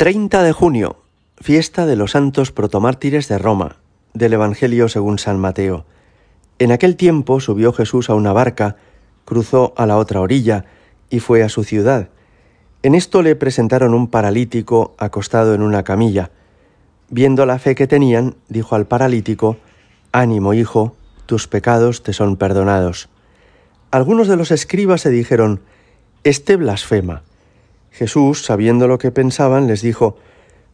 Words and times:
30 0.00 0.42
de 0.42 0.52
junio, 0.52 0.96
fiesta 1.42 1.84
de 1.84 1.94
los 1.94 2.12
santos 2.12 2.52
protomártires 2.52 3.28
de 3.28 3.36
Roma, 3.36 3.76
del 4.14 4.32
Evangelio 4.32 4.88
según 4.88 5.18
San 5.18 5.38
Mateo. 5.38 5.84
En 6.58 6.72
aquel 6.72 6.96
tiempo 6.96 7.38
subió 7.38 7.74
Jesús 7.74 8.08
a 8.08 8.14
una 8.14 8.32
barca, 8.32 8.76
cruzó 9.26 9.74
a 9.76 9.84
la 9.84 9.98
otra 9.98 10.22
orilla 10.22 10.64
y 11.10 11.20
fue 11.20 11.42
a 11.42 11.50
su 11.50 11.64
ciudad. 11.64 12.08
En 12.82 12.94
esto 12.94 13.20
le 13.20 13.36
presentaron 13.36 13.92
un 13.92 14.08
paralítico 14.08 14.94
acostado 14.96 15.52
en 15.52 15.60
una 15.60 15.82
camilla. 15.82 16.30
Viendo 17.10 17.44
la 17.44 17.58
fe 17.58 17.74
que 17.74 17.86
tenían, 17.86 18.36
dijo 18.48 18.76
al 18.76 18.86
paralítico, 18.86 19.58
Ánimo, 20.12 20.54
hijo, 20.54 20.96
tus 21.26 21.46
pecados 21.46 22.02
te 22.02 22.14
son 22.14 22.38
perdonados. 22.38 23.10
Algunos 23.90 24.28
de 24.28 24.36
los 24.36 24.50
escribas 24.50 25.02
se 25.02 25.10
dijeron, 25.10 25.60
Este 26.24 26.56
blasfema. 26.56 27.22
Jesús, 27.90 28.44
sabiendo 28.44 28.88
lo 28.88 28.98
que 28.98 29.10
pensaban, 29.10 29.66
les 29.66 29.82
dijo, 29.82 30.16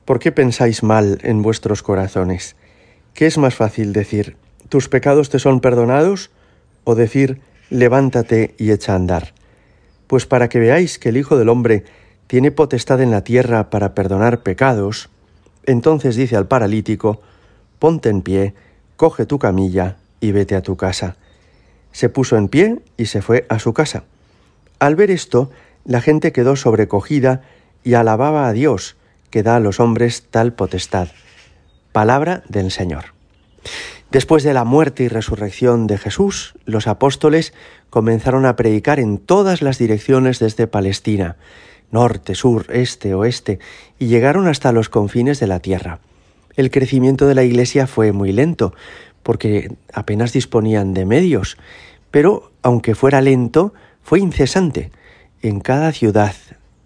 ¿Por 0.04 0.20
qué 0.20 0.30
pensáis 0.30 0.82
mal 0.82 1.18
en 1.22 1.42
vuestros 1.42 1.82
corazones? 1.82 2.54
¿Qué 3.12 3.26
es 3.26 3.38
más 3.38 3.54
fácil 3.54 3.92
decir, 3.92 4.36
tus 4.68 4.88
pecados 4.88 5.30
te 5.30 5.38
son 5.38 5.60
perdonados? 5.60 6.30
o 6.88 6.94
decir, 6.94 7.40
levántate 7.68 8.54
y 8.58 8.70
echa 8.70 8.92
a 8.92 8.96
andar? 8.96 9.34
Pues 10.06 10.24
para 10.24 10.48
que 10.48 10.60
veáis 10.60 11.00
que 11.00 11.08
el 11.08 11.16
Hijo 11.16 11.36
del 11.36 11.48
Hombre 11.48 11.84
tiene 12.28 12.52
potestad 12.52 13.00
en 13.00 13.10
la 13.10 13.24
tierra 13.24 13.70
para 13.70 13.92
perdonar 13.92 14.44
pecados, 14.44 15.10
entonces 15.64 16.14
dice 16.14 16.36
al 16.36 16.46
paralítico, 16.46 17.20
ponte 17.80 18.08
en 18.08 18.22
pie, 18.22 18.54
coge 18.96 19.26
tu 19.26 19.40
camilla 19.40 19.96
y 20.20 20.30
vete 20.30 20.54
a 20.54 20.62
tu 20.62 20.76
casa. 20.76 21.16
Se 21.90 22.08
puso 22.08 22.36
en 22.36 22.46
pie 22.46 22.78
y 22.96 23.06
se 23.06 23.20
fue 23.20 23.46
a 23.48 23.58
su 23.58 23.74
casa. 23.74 24.04
Al 24.78 24.94
ver 24.94 25.10
esto, 25.10 25.50
la 25.86 26.00
gente 26.00 26.32
quedó 26.32 26.56
sobrecogida 26.56 27.42
y 27.84 27.94
alababa 27.94 28.48
a 28.48 28.52
Dios, 28.52 28.96
que 29.30 29.42
da 29.42 29.56
a 29.56 29.60
los 29.60 29.80
hombres 29.80 30.24
tal 30.30 30.52
potestad. 30.52 31.08
Palabra 31.92 32.42
del 32.48 32.70
Señor. 32.70 33.14
Después 34.10 34.42
de 34.42 34.54
la 34.54 34.64
muerte 34.64 35.04
y 35.04 35.08
resurrección 35.08 35.86
de 35.86 35.98
Jesús, 35.98 36.54
los 36.64 36.86
apóstoles 36.86 37.54
comenzaron 37.90 38.46
a 38.46 38.56
predicar 38.56 38.98
en 38.98 39.18
todas 39.18 39.62
las 39.62 39.78
direcciones 39.78 40.38
desde 40.38 40.66
Palestina, 40.66 41.36
norte, 41.90 42.34
sur, 42.34 42.66
este, 42.70 43.14
oeste, 43.14 43.58
y 43.98 44.06
llegaron 44.06 44.48
hasta 44.48 44.72
los 44.72 44.88
confines 44.88 45.38
de 45.40 45.46
la 45.46 45.60
tierra. 45.60 46.00
El 46.56 46.70
crecimiento 46.70 47.26
de 47.26 47.34
la 47.34 47.44
Iglesia 47.44 47.86
fue 47.86 48.12
muy 48.12 48.32
lento, 48.32 48.74
porque 49.22 49.72
apenas 49.92 50.32
disponían 50.32 50.94
de 50.94 51.04
medios, 51.04 51.56
pero 52.10 52.50
aunque 52.62 52.94
fuera 52.94 53.20
lento, 53.20 53.74
fue 54.02 54.20
incesante 54.20 54.90
en 55.48 55.60
cada 55.60 55.92
ciudad, 55.92 56.34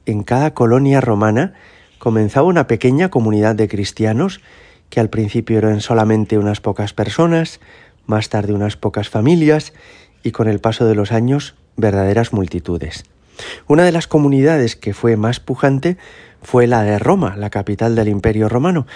en 0.05 0.23
cada 0.23 0.53
colonia 0.53 1.01
romana, 1.01 1.55
comenzaba 1.99 2.47
una 2.47 2.67
pequeña 2.67 3.09
comunidad 3.09 3.55
de 3.55 3.69
cristianos 3.69 4.41
que 4.91 5.01
al 5.01 5.09
principio 5.09 5.59
eran 5.59 5.81
solamente 5.81 6.37
unas 6.37 6.61
pocas 6.61 6.93
personas, 6.93 7.61
más 8.07 8.29
tarde 8.29 8.53
unas 8.53 8.77
pocas 8.77 9.09
familias 9.09 9.73
y 10.23 10.33
con 10.33 10.49
el 10.49 10.59
paso 10.61 10.85
de 10.87 10.95
los 10.95 11.13
años 11.13 11.55
verdaderas 11.77 12.33
multitudes. 12.33 13.05
Una 13.67 13.85
de 13.85 13.93
las 13.93 14.07
comunidades 14.07 14.77
que 14.77 14.93
fue 14.93 15.17
más 15.17 15.41
pujante 15.41 15.97
fue 16.43 16.67
la 16.67 16.83
de 16.83 16.99
Roma, 16.99 17.37
la 17.37 17.49
capital 17.49 17.95
del 17.95 18.09
Imperio 18.09 18.51
Romano, 18.51 18.87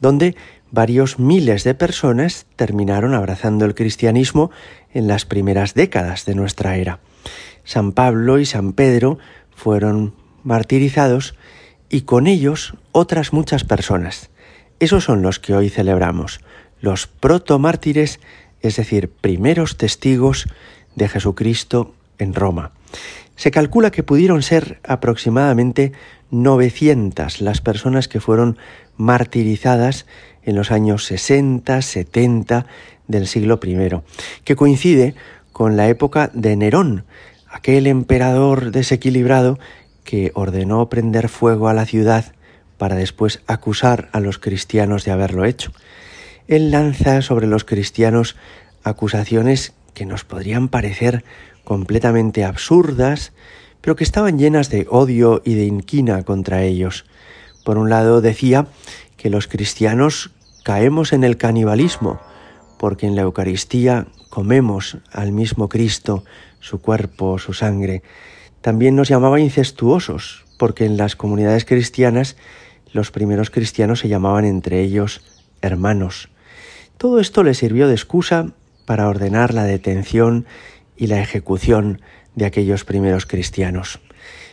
donde 0.00 0.34
varios 0.72 1.20
miles 1.20 1.62
de 1.62 1.74
personas 1.74 2.46
terminaron 2.56 3.14
abrazando 3.14 3.66
el 3.66 3.76
cristianismo 3.76 4.50
en 4.92 5.06
las 5.06 5.26
primeras 5.26 5.74
décadas 5.74 6.24
de 6.24 6.34
nuestra 6.34 6.76
era. 6.76 6.98
San 7.64 7.92
Pablo 7.92 8.38
y 8.38 8.46
San 8.46 8.72
Pedro 8.72 9.18
fueron 9.54 10.14
martirizados 10.42 11.34
y 11.88 12.02
con 12.02 12.26
ellos 12.26 12.74
otras 12.92 13.32
muchas 13.32 13.64
personas. 13.64 14.30
Esos 14.80 15.04
son 15.04 15.22
los 15.22 15.38
que 15.38 15.54
hoy 15.54 15.68
celebramos, 15.68 16.40
los 16.80 17.06
protomártires, 17.06 18.18
es 18.60 18.76
decir, 18.76 19.10
primeros 19.10 19.76
testigos 19.76 20.46
de 20.96 21.08
Jesucristo 21.08 21.94
en 22.18 22.34
Roma. 22.34 22.72
Se 23.36 23.50
calcula 23.50 23.90
que 23.90 24.02
pudieron 24.02 24.42
ser 24.42 24.80
aproximadamente 24.82 25.92
900 26.30 27.40
las 27.40 27.60
personas 27.60 28.08
que 28.08 28.20
fueron 28.20 28.58
martirizadas 28.96 30.06
en 30.42 30.56
los 30.56 30.70
años 30.70 31.04
60, 31.04 31.80
70 31.80 32.66
del 33.06 33.26
siglo 33.26 33.60
I, 33.62 34.00
que 34.44 34.56
coincide 34.56 35.14
con 35.52 35.76
la 35.76 35.88
época 35.88 36.30
de 36.32 36.56
Nerón, 36.56 37.04
aquel 37.52 37.86
emperador 37.86 38.72
desequilibrado 38.72 39.58
que 40.04 40.32
ordenó 40.34 40.88
prender 40.88 41.28
fuego 41.28 41.68
a 41.68 41.74
la 41.74 41.86
ciudad 41.86 42.32
para 42.78 42.96
después 42.96 43.42
acusar 43.46 44.08
a 44.12 44.20
los 44.20 44.38
cristianos 44.38 45.04
de 45.04 45.12
haberlo 45.12 45.44
hecho. 45.44 45.70
Él 46.48 46.70
lanza 46.70 47.22
sobre 47.22 47.46
los 47.46 47.64
cristianos 47.64 48.36
acusaciones 48.82 49.74
que 49.94 50.06
nos 50.06 50.24
podrían 50.24 50.68
parecer 50.68 51.24
completamente 51.62 52.44
absurdas, 52.44 53.32
pero 53.80 53.94
que 53.94 54.04
estaban 54.04 54.38
llenas 54.38 54.70
de 54.70 54.86
odio 54.90 55.42
y 55.44 55.54
de 55.54 55.66
inquina 55.66 56.22
contra 56.24 56.62
ellos. 56.62 57.04
Por 57.64 57.78
un 57.78 57.90
lado 57.90 58.20
decía 58.20 58.66
que 59.16 59.30
los 59.30 59.46
cristianos 59.46 60.32
caemos 60.64 61.12
en 61.12 61.22
el 61.22 61.36
canibalismo, 61.36 62.20
porque 62.78 63.06
en 63.06 63.14
la 63.14 63.22
Eucaristía 63.22 64.06
comemos 64.30 64.98
al 65.12 65.30
mismo 65.30 65.68
Cristo, 65.68 66.24
su 66.62 66.80
cuerpo, 66.80 67.38
su 67.38 67.52
sangre. 67.52 68.02
También 68.62 68.96
nos 68.96 69.08
llamaba 69.08 69.40
incestuosos, 69.40 70.44
porque 70.58 70.86
en 70.86 70.96
las 70.96 71.16
comunidades 71.16 71.64
cristianas 71.64 72.36
los 72.92 73.10
primeros 73.10 73.50
cristianos 73.50 73.98
se 74.00 74.08
llamaban 74.08 74.44
entre 74.44 74.80
ellos 74.80 75.20
hermanos. 75.60 76.30
Todo 76.96 77.20
esto 77.20 77.42
le 77.42 77.54
sirvió 77.54 77.88
de 77.88 77.94
excusa 77.94 78.52
para 78.86 79.08
ordenar 79.08 79.52
la 79.54 79.64
detención 79.64 80.46
y 80.96 81.08
la 81.08 81.20
ejecución 81.20 82.00
de 82.36 82.46
aquellos 82.46 82.84
primeros 82.84 83.26
cristianos. 83.26 84.00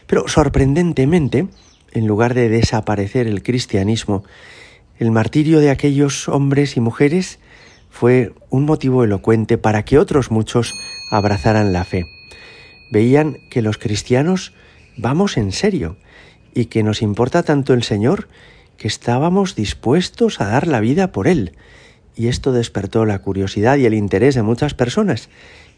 Pero 0.07 0.27
sorprendentemente, 0.27 1.47
en 1.91 2.07
lugar 2.07 2.33
de 2.33 2.49
desaparecer 2.49 3.27
el 3.27 3.43
cristianismo, 3.43 4.23
el 4.97 5.11
martirio 5.11 5.59
de 5.59 5.69
aquellos 5.69 6.27
hombres 6.27 6.75
y 6.75 6.79
mujeres 6.79 7.39
fue 7.91 8.33
un 8.49 8.65
motivo 8.65 9.03
elocuente 9.03 9.57
para 9.57 9.83
que 9.83 9.99
otros 9.99 10.31
muchos 10.31 10.73
abrazaran 11.09 11.73
la 11.73 11.83
fe. 11.83 12.05
Veían 12.91 13.37
que 13.49 13.61
los 13.61 13.77
cristianos 13.77 14.53
vamos 14.97 15.37
en 15.37 15.51
serio 15.51 15.97
y 16.53 16.65
que 16.65 16.83
nos 16.83 17.01
importa 17.01 17.43
tanto 17.43 17.73
el 17.73 17.83
Señor 17.83 18.27
que 18.77 18.87
estábamos 18.87 19.55
dispuestos 19.55 20.41
a 20.41 20.45
dar 20.45 20.67
la 20.67 20.79
vida 20.79 21.11
por 21.11 21.27
Él. 21.27 21.53
Y 22.15 22.27
esto 22.27 22.51
despertó 22.51 23.05
la 23.05 23.19
curiosidad 23.19 23.77
y 23.77 23.85
el 23.85 23.93
interés 23.93 24.35
de 24.35 24.41
muchas 24.41 24.73
personas. 24.73 25.29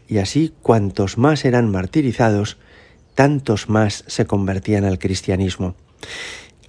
Y 0.08 0.18
así 0.18 0.52
cuantos 0.62 1.18
más 1.18 1.44
eran 1.44 1.70
martirizados, 1.70 2.58
tantos 3.14 3.68
más 3.68 4.04
se 4.06 4.26
convertían 4.26 4.84
al 4.84 4.98
cristianismo. 4.98 5.74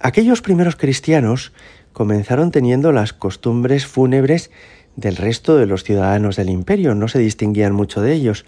Aquellos 0.00 0.42
primeros 0.42 0.76
cristianos 0.76 1.52
comenzaron 1.92 2.50
teniendo 2.50 2.92
las 2.92 3.12
costumbres 3.12 3.86
fúnebres 3.86 4.50
del 4.96 5.16
resto 5.16 5.56
de 5.56 5.66
los 5.66 5.84
ciudadanos 5.84 6.36
del 6.36 6.50
imperio, 6.50 6.94
no 6.94 7.08
se 7.08 7.18
distinguían 7.18 7.72
mucho 7.72 8.00
de 8.00 8.12
ellos, 8.12 8.44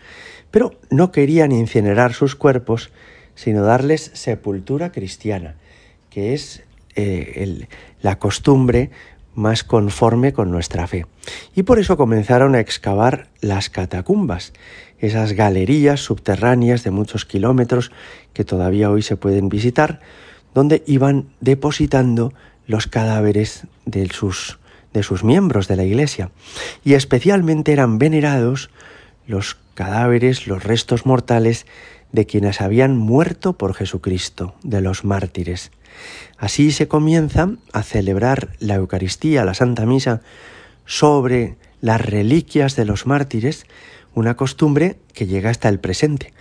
pero 0.51 0.73
no 0.91 1.13
querían 1.13 1.53
incinerar 1.53 2.13
sus 2.13 2.37
cuerpos, 2.37 2.91
sino 3.35 3.63
darles 3.63 4.11
sepultura 4.15 4.93
cristiana, 4.93 5.57
que 6.11 6.35
es 6.35 6.63
eh, 6.95 7.67
la 8.01 8.19
costumbre 8.19 8.91
más 9.35 9.65
conforme 9.65 10.33
con 10.33 10.51
nuestra 10.51 10.87
fe. 10.87 11.07
Y 11.55 11.63
por 11.65 11.79
eso 11.79 11.97
comenzaron 11.97 12.55
a 12.55 12.61
excavar 12.61 13.29
las 13.41 13.69
catacumbas, 13.69 14.53
esas 14.99 15.35
galerías 15.35 16.01
subterráneas 16.01 16.85
de 16.85 16.91
muchos 16.91 17.27
kilómetros 17.27 17.93
que 18.33 18.45
todavía 18.45 18.91
hoy 18.91 19.03
se 19.03 19.17
pueden 19.17 19.51
visitar, 19.51 20.01
donde 20.55 20.83
iban 20.87 21.29
depositando 21.41 22.33
los 22.67 22.87
cadáveres 22.87 23.67
de 23.85 24.09
sus 24.09 24.59
de 24.97 25.03
sus 25.03 25.25
miembros 25.25 25.69
de 25.69 25.77
la 25.77 25.85
Iglesia, 25.85 26.31
y 26.83 26.95
especialmente 26.95 27.71
eran 27.73 27.99
venerados 27.99 28.71
los 29.27 29.59
cadáveres, 29.75 30.47
los 30.47 30.65
restos 30.65 31.05
mortales 31.05 31.67
de 32.13 32.25
quienes 32.25 32.63
habían 32.63 32.97
muerto 32.97 33.59
por 33.59 33.75
Jesucristo, 33.75 34.55
de 34.63 34.81
los 34.81 35.05
mártires. 35.05 35.71
Así 36.39 36.73
se 36.73 36.89
comienza 36.89 37.51
a 37.75 37.83
celebrar 37.83 38.55
la 38.59 38.77
Eucaristía, 38.77 39.45
la 39.45 39.53
Santa 39.53 39.85
Misa, 39.85 40.23
sobre 40.87 41.57
las 41.83 42.01
reliquias 42.01 42.75
de 42.75 42.87
los 42.87 43.07
mártires, 43.07 43.67
una 44.15 44.35
costumbre 44.35 44.97
que 45.13 45.27
llega 45.27 45.51
hasta 45.51 45.69
el 45.69 45.79
presente. 45.79 46.33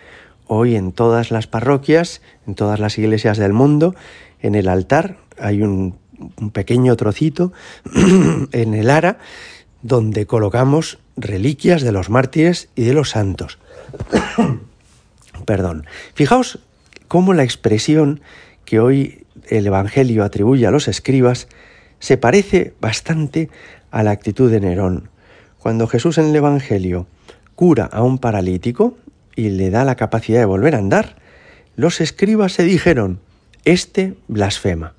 Hoy 0.48 0.78
en 0.78 0.94
todas 0.94 1.30
las 1.30 1.48
parroquias, 1.48 2.22
en 2.48 2.56
todas 2.56 2.80
las 2.80 2.98
iglesias 2.98 3.38
del 3.38 3.52
mundo, 3.52 3.96
en 4.40 4.56
el 4.56 4.70
altar 4.70 5.18
hay 5.38 5.62
un 5.62 5.98
un 6.38 6.50
pequeño 6.52 6.96
trocito 6.96 7.54
en 8.52 8.74
el 8.74 8.90
ara 8.90 9.20
donde 9.82 10.26
colocamos 10.26 11.00
reliquias 11.16 11.82
de 11.82 11.92
los 11.92 12.10
mártires 12.10 12.70
y 12.76 12.84
de 12.84 12.94
los 12.94 13.12
santos. 13.12 13.60
Perdón. 15.46 15.86
Fijaos 16.14 16.60
cómo 17.08 17.34
la 17.34 17.44
expresión 17.44 18.22
que 18.66 18.80
hoy 18.80 19.26
el 19.48 19.68
Evangelio 19.68 20.24
atribuye 20.24 20.66
a 20.66 20.72
los 20.72 20.88
escribas 20.88 21.48
se 22.00 22.18
parece 22.18 22.74
bastante 22.82 23.50
a 23.92 24.04
la 24.04 24.12
actitud 24.12 24.52
de 24.52 24.60
Nerón. 24.60 25.10
Cuando 25.60 25.88
Jesús 25.88 26.18
en 26.18 26.26
el 26.26 26.36
Evangelio 26.36 27.08
cura 27.56 27.86
a 27.86 28.04
un 28.04 28.18
paralítico 28.18 28.98
y 29.36 29.50
le 29.50 29.70
da 29.70 29.84
la 29.86 29.96
capacidad 29.96 30.40
de 30.40 30.46
volver 30.46 30.76
a 30.76 30.80
andar, 30.80 31.16
los 31.76 32.02
escribas 32.02 32.54
se 32.54 32.64
dijeron, 32.64 33.20
este 33.66 34.16
blasfema. 34.28 34.94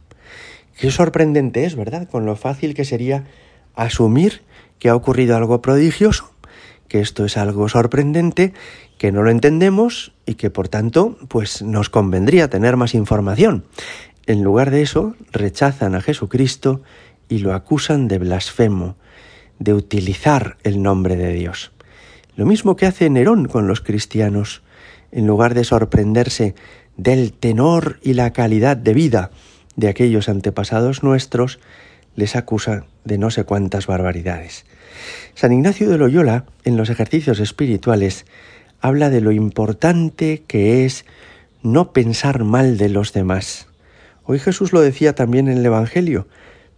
Qué 0.77 0.91
sorprendente 0.91 1.65
es, 1.65 1.75
¿verdad? 1.75 2.09
Con 2.09 2.27
lo 2.27 2.37
fácil 2.37 2.75
que 2.75 2.85
sería 2.85 3.25
asumir 3.75 4.43
que 4.79 4.91
ha 4.91 4.95
ocurrido 4.95 5.37
algo 5.37 5.63
prodigioso, 5.63 6.31
que 6.87 7.01
esto 7.01 7.25
es 7.25 7.39
algo 7.39 7.69
sorprendente, 7.69 8.53
que 8.99 9.11
no 9.11 9.23
lo 9.23 9.31
entendemos 9.31 10.13
y 10.27 10.35
que 10.35 10.51
por 10.51 10.69
tanto, 10.69 11.17
pues 11.29 11.63
nos 11.63 11.89
convendría 11.89 12.51
tener 12.51 12.77
más 12.77 12.95
información. 12.95 13.65
En 14.27 14.43
lugar 14.43 14.71
de 14.71 14.83
eso, 14.83 15.15
rechazan 15.33 15.95
a 15.95 16.03
Jesucristo 16.03 16.83
y 17.29 17.39
lo 17.39 17.55
acusan 17.55 18.07
de 18.07 18.19
blasfemo, 18.19 18.97
de 19.59 19.73
utilizar 19.73 20.59
el 20.63 20.83
nombre 20.83 21.17
de 21.17 21.33
Dios. 21.33 21.73
Lo 22.37 22.45
mismo 22.45 22.77
que 22.77 22.85
hace 22.85 23.09
Nerón 23.09 23.47
con 23.47 23.67
los 23.67 23.81
cristianos. 23.81 24.63
En 25.11 25.27
lugar 25.27 25.55
de 25.55 25.65
sorprenderse 25.65 26.55
del 26.99 27.33
tenor 27.33 27.99
y 28.03 28.13
la 28.13 28.33
calidad 28.35 28.77
de 28.77 28.93
vida 28.93 29.31
de 29.77 29.89
aquellos 29.89 30.29
antepasados 30.29 31.03
nuestros, 31.03 31.61
les 32.15 32.35
acusa 32.35 32.87
de 33.05 33.19
no 33.19 33.31
sé 33.31 33.45
cuántas 33.45 33.87
barbaridades. 33.87 34.65
San 35.35 35.53
Ignacio 35.53 35.89
de 35.91 35.99
Loyola, 35.99 36.47
en 36.65 36.77
los 36.77 36.91
ejercicios 36.91 37.39
espirituales, 37.39 38.25
habla 38.81 39.11
de 39.11 39.21
lo 39.21 39.33
importante 39.33 40.43
que 40.47 40.85
es 40.85 41.05
no 41.63 41.93
pensar 41.93 42.45
mal 42.45 42.79
de 42.79 42.89
los 42.89 43.13
demás. 43.13 43.69
Hoy 44.25 44.39
Jesús 44.39 44.73
lo 44.73 44.81
decía 44.81 45.15
también 45.15 45.49
en 45.49 45.59
el 45.59 45.67
Evangelio. 45.67 46.27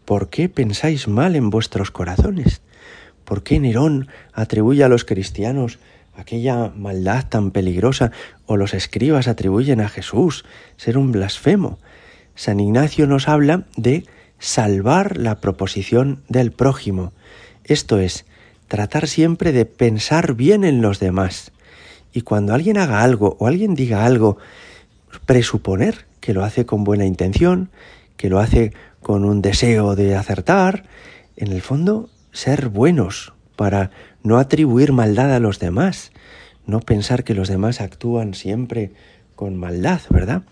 ¿Por 0.05 0.29
qué 0.29 0.49
pensáis 0.49 1.09
mal 1.09 1.37
en 1.37 1.51
vuestros 1.51 1.91
corazones? 1.91 2.63
¿Por 3.25 3.43
qué 3.43 3.61
Nerón 3.61 4.09
atribuye 4.33 4.83
a 4.83 4.89
los 4.89 5.05
cristianos 5.05 5.79
aquella 6.17 6.73
maldad 6.75 7.27
tan 7.29 7.51
peligrosa 7.51 8.11
o 8.47 8.57
los 8.57 8.75
escribas 8.75 9.29
atribuyen 9.29 9.81
a 9.81 9.89
Jesús 9.89 10.45
ser 10.77 10.99
un 10.99 11.13
blasfemo? 11.13 11.79
San 12.39 12.61
Ignacio 12.61 13.09
nos 13.09 13.27
habla 13.27 13.65
de 13.77 14.05
salvar 14.39 15.17
la 15.17 15.41
proposición 15.41 16.23
del 16.29 16.53
prójimo, 16.53 17.13
esto 17.65 17.99
es, 17.99 18.27
tratar 18.69 19.09
siempre 19.09 19.51
de 19.51 19.67
pensar 19.67 20.35
bien 20.35 20.63
en 20.63 20.81
los 20.81 21.01
demás. 21.01 21.51
Y 22.13 22.21
cuando 22.21 22.55
alguien 22.55 22.79
haga 22.79 23.03
algo 23.03 23.37
o 23.41 23.49
alguien 23.49 23.75
diga 23.75 24.05
algo, 24.05 24.39
presuponer 25.27 26.07
que 26.21 26.33
lo 26.33 26.45
hace 26.45 26.65
con 26.65 26.85
buena 26.85 27.07
intención, 27.07 27.71
que 28.17 28.31
lo 28.31 28.39
hace 28.39 28.73
con 29.03 29.25
un 29.25 29.43
deseo 29.43 29.97
de 29.97 30.15
acertar, 30.15 30.85
en 31.37 31.51
el 31.51 31.61
fondo 31.61 32.09
ser 32.31 32.69
buenos 32.69 33.33
para 33.57 33.91
no 34.23 34.39
atribuir 34.39 34.93
maldad 34.93 35.35
a 35.35 35.41
los 35.41 35.59
demás, 35.59 36.13
no 36.67 36.79
pensar 36.79 37.25
que 37.25 37.35
los 37.35 37.49
demás 37.49 37.81
actúan 37.81 38.35
siempre 38.35 38.93
con 39.35 39.57
maldad, 39.57 40.01
¿verdad? 40.11 40.43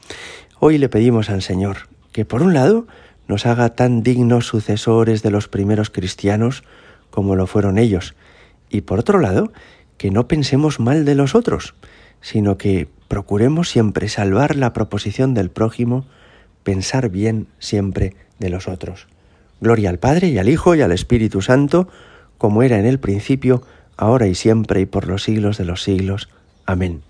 Hoy 0.58 0.78
le 0.78 0.88
pedimos 0.88 1.28
al 1.28 1.42
Señor 1.42 1.88
que 2.12 2.24
por 2.24 2.42
un 2.42 2.54
lado 2.54 2.86
nos 3.28 3.44
haga 3.44 3.74
tan 3.74 4.02
dignos 4.02 4.46
sucesores 4.46 5.22
de 5.22 5.30
los 5.30 5.48
primeros 5.48 5.90
cristianos 5.90 6.64
como 7.10 7.36
lo 7.36 7.46
fueron 7.46 7.76
ellos, 7.78 8.14
y 8.70 8.82
por 8.82 8.98
otro 8.98 9.18
lado, 9.18 9.52
que 9.98 10.10
no 10.10 10.28
pensemos 10.28 10.80
mal 10.80 11.04
de 11.04 11.14
los 11.14 11.34
otros, 11.34 11.74
sino 12.20 12.56
que 12.56 12.88
procuremos 13.08 13.68
siempre 13.68 14.08
salvar 14.08 14.56
la 14.56 14.72
proposición 14.72 15.34
del 15.34 15.50
prójimo, 15.50 16.06
pensar 16.62 17.10
bien 17.10 17.46
siempre 17.58 18.14
de 18.38 18.50
los 18.50 18.66
otros. 18.66 19.08
Gloria 19.60 19.90
al 19.90 19.98
Padre 19.98 20.28
y 20.28 20.38
al 20.38 20.48
Hijo 20.48 20.74
y 20.74 20.82
al 20.82 20.92
Espíritu 20.92 21.42
Santo, 21.42 21.88
como 22.38 22.62
era 22.62 22.78
en 22.78 22.86
el 22.86 22.98
principio, 22.98 23.62
ahora 23.96 24.26
y 24.26 24.34
siempre 24.34 24.80
y 24.80 24.86
por 24.86 25.06
los 25.06 25.22
siglos 25.22 25.58
de 25.58 25.64
los 25.64 25.82
siglos. 25.82 26.28
Amén. 26.66 27.05